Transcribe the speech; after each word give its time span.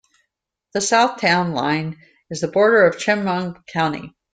The 0.73 0.81
south 0.81 1.21
town 1.21 1.51
line 1.51 1.99
is 2.31 2.41
the 2.41 2.47
border 2.47 2.87
of 2.87 2.97
Chemung 2.97 3.61
County. 3.67 4.15